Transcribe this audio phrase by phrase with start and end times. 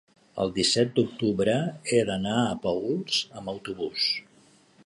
[0.43, 1.55] el disset d'octubre
[1.91, 4.09] he d'anar a Paüls amb autobús.